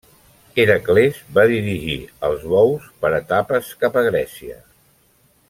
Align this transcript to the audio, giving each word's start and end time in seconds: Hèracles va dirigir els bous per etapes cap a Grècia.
Hèracles 0.61 1.19
va 1.35 1.43
dirigir 1.51 1.99
els 2.29 2.47
bous 2.55 2.89
per 3.05 3.13
etapes 3.19 3.71
cap 3.85 4.01
a 4.03 4.05
Grècia. 4.09 4.59